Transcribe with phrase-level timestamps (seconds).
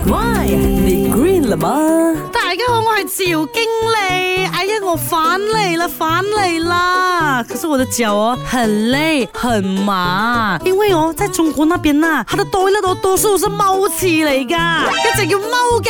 [0.06, 0.44] Why?
[0.46, 1.88] Này green là ma
[2.34, 4.49] Đại 家好，我係趙經理。
[4.92, 7.40] 我烦累了，烦累啦！
[7.48, 15.88] 可是我的脚哦很累很麻，因为哦在中国那边呐，它的多乐多多数是猫起来噶，要怎样猫嘅？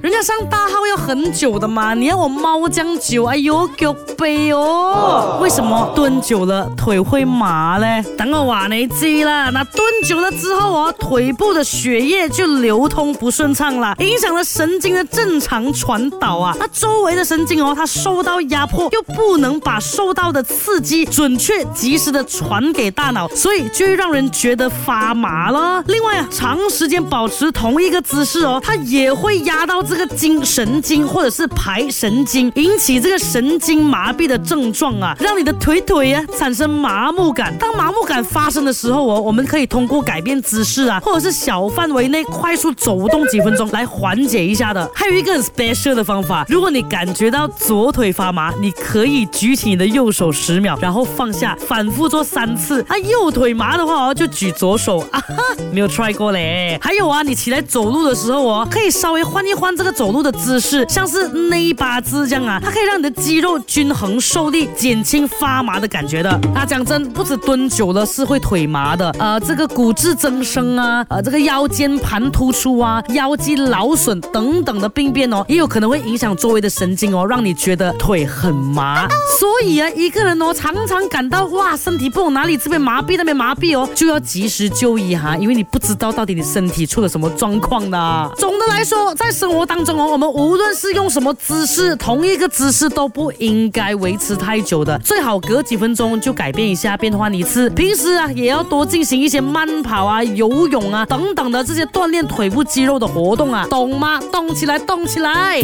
[0.00, 8.02] 人家上大号要很久的嘛，你要我猫将久，哎呦，脚背哦，为什么蹲久了腿会麻呢？
[8.16, 18.35] 等我话你知啦，那蹲久了之后哦，腿部的血液就流通不顺畅了，影响了神经的正常传导啊，那周围的神经哦，它受到。
[18.44, 25.82] 压迫又不能把受到的刺激准确及时的传给大脑，所以就会让人觉得发麻了。
[25.86, 37.56] 另外啊，长时间保持同一个姿势哦，它也会压到这个经神经或者是排神经，引起这个神经麻痹的症状啊，让你的腿腿呀产生麻木感。
[37.58, 44.88] 当麻木感发生的时候哦，我们可以通过改变姿势啊，或者是小范围内快速走动几分钟来缓解一下的。
[44.94, 52.82] 还有一个很 special 的方法，如果你感觉到左腿发发麻，你可以举起你的右手十秒，然后放下，反复做三次。
[52.88, 54.98] 啊，右腿麻的话哦，就举左手。
[55.12, 55.36] 啊哈，
[55.72, 56.76] 没有 try 过嘞。
[56.82, 66.30] 还有啊，你起来走路的时候哦，可以稍微换一换这个走路的姿势，像是内八字这样啊，它可以让你的肌肉均衡受力，减轻发麻的感觉的。
[66.52, 78.15] 啊，讲真，不止蹲久了是会腿麻的，呃，这个骨质增生啊，呃，这个腰间盘突出啊，腰肌劳损等等的病变哦，也有可能会影响周围的神经哦，让你觉得腿。
[78.24, 79.06] 很麻，
[79.38, 88.30] 所以啊，一个人哦，常常感到哇，身体不哪里这边麻痹，那边麻痹哦，就要及时就医哈，因为你不知道到底你身体出了什么状况呢。
[88.38, 97.68] 总 的来说，在生活当中哦，我们无论是用什么姿势，同一个姿势都不应该维持太久的，最好隔几分钟就改变一下，变换一次。
[97.70, 104.18] 平时啊，也要多进行一些慢跑啊、游泳啊等等的这些锻炼腿部肌肉的活动啊，懂吗？
[104.32, 105.60] 动起来，动起来！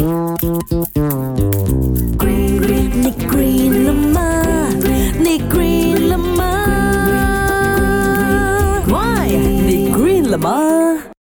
[3.35, 3.82] green